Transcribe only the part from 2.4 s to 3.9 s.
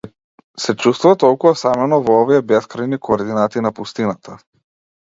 бескрајни координати на